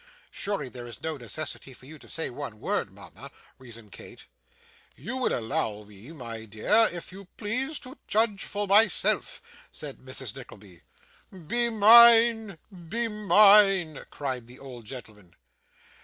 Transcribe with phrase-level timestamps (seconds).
[0.31, 4.25] 'Surely there is no necessity for you to say one word, mama?' reasoned Kate.
[4.95, 10.35] 'You will allow me, my dear, if you please, to judge for myself,' said Mrs.
[10.35, 10.81] Nickleby.
[11.45, 12.57] 'Be mine,
[12.89, 15.35] be mine!' cried the old gentleman.